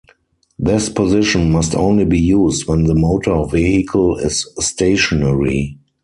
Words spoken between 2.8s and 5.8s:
the motor vehicle is stationary.